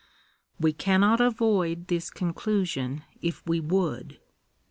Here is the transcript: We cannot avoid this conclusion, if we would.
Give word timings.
We 0.59 0.73
cannot 0.73 1.21
avoid 1.21 1.85
this 1.85 2.09
conclusion, 2.09 3.03
if 3.21 3.45
we 3.45 3.59
would. 3.59 4.19